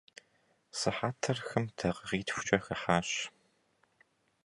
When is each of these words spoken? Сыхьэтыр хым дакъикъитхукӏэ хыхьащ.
Сыхьэтыр 0.77 1.37
хым 1.47 1.65
дакъикъитхукӏэ 1.77 2.59
хыхьащ. 2.65 3.09